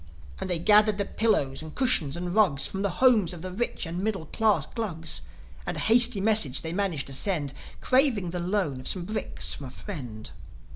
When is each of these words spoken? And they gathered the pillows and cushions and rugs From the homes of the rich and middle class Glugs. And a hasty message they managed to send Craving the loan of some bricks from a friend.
And 0.39 0.49
they 0.49 0.57
gathered 0.57 0.97
the 0.97 1.05
pillows 1.05 1.61
and 1.61 1.75
cushions 1.75 2.17
and 2.17 2.33
rugs 2.33 2.65
From 2.65 2.81
the 2.81 2.89
homes 3.05 3.33
of 3.33 3.43
the 3.43 3.51
rich 3.51 3.85
and 3.85 3.99
middle 3.99 4.25
class 4.25 4.65
Glugs. 4.65 5.21
And 5.63 5.77
a 5.77 5.81
hasty 5.81 6.19
message 6.19 6.63
they 6.63 6.73
managed 6.73 7.05
to 7.05 7.13
send 7.13 7.53
Craving 7.81 8.31
the 8.31 8.39
loan 8.39 8.79
of 8.79 8.87
some 8.87 9.05
bricks 9.05 9.53
from 9.53 9.67
a 9.67 9.69
friend. 9.69 10.31